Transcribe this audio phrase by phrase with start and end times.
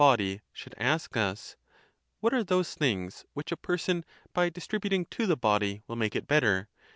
[0.01, 5.37] 463 body, should ask us—What are those things, which a person by distributing to the
[5.37, 6.69] body will make it better?